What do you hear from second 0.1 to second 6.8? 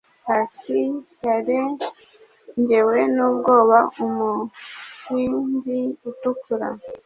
Hasi yarengewe n'ubwoba Umuzingi utukura